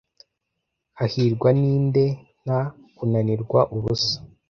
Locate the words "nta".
2.43-2.59